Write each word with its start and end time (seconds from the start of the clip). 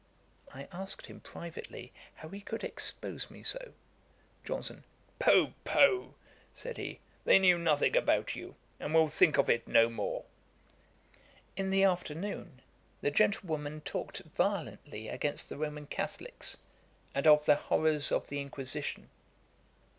I 0.51 0.67
asked 0.71 1.05
him 1.05 1.19
privately 1.19 1.93
how 2.15 2.29
he 2.29 2.41
could 2.41 2.63
expose 2.63 3.29
me 3.29 3.43
so. 3.43 3.73
JOHNSON. 4.43 4.83
'Poh, 5.19 5.53
poh! 5.63 6.15
(said 6.55 6.77
he) 6.77 7.01
they 7.23 7.37
knew 7.37 7.59
nothing 7.59 7.95
about 7.95 8.35
you, 8.35 8.55
and 8.79 8.95
will 8.95 9.09
think 9.09 9.37
of 9.37 9.47
it 9.47 9.67
no 9.67 9.89
more.' 9.89 10.25
In 11.55 11.69
the 11.69 11.83
afternoon 11.83 12.63
the 13.01 13.11
gentlewoman 13.11 13.81
talked 13.81 14.21
violently 14.23 15.07
against 15.07 15.49
the 15.49 15.57
Roman 15.57 15.85
Catholicks, 15.85 16.57
and 17.13 17.27
of 17.27 17.45
the 17.45 17.53
horrours 17.53 18.11
of 18.11 18.27
the 18.29 18.41
Inquisition. 18.41 19.11